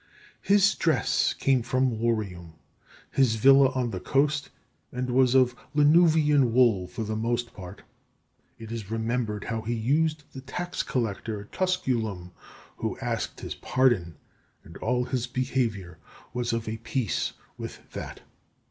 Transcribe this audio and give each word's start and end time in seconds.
His 0.41 0.73
dress 0.73 1.35
came 1.35 1.61
from 1.61 1.99
Lorium 2.01 2.53
his 3.11 3.35
villa 3.35 3.69
on 3.75 3.91
the 3.91 3.99
coast 3.99 4.49
and 4.91 5.11
was 5.11 5.35
of 5.35 5.55
Lanuvian 5.75 6.53
wool 6.53 6.87
for 6.87 7.03
the 7.03 7.15
most 7.15 7.53
part. 7.53 7.83
It 8.57 8.71
is 8.71 8.89
remembered 8.89 9.43
how 9.43 9.61
he 9.61 9.75
used 9.75 10.23
the 10.33 10.41
tax 10.41 10.81
collector 10.81 11.41
at 11.41 11.51
Tusculum 11.51 12.31
who 12.77 12.97
asked 12.97 13.41
his 13.41 13.53
pardon, 13.53 14.15
and 14.63 14.75
all 14.77 15.03
his 15.03 15.27
behaviour 15.27 15.99
was 16.33 16.51
of 16.51 16.67
a 16.67 16.77
piece 16.77 17.33
with 17.55 17.91
that. 17.91 18.21